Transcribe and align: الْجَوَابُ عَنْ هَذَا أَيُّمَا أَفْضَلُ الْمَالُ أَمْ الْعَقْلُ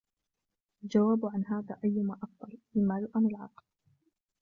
الْجَوَابُ 0.83 1.25
عَنْ 1.25 1.45
هَذَا 1.45 1.79
أَيُّمَا 1.83 2.17
أَفْضَلُ 2.23 2.57
الْمَالُ 2.75 3.09
أَمْ 3.15 3.25
الْعَقْلُ 3.27 3.63